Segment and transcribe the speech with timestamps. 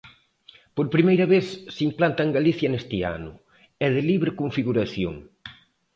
[0.75, 3.31] Por primeira vez se implanta en Galicia neste ano,
[3.85, 5.15] é de libre configuración.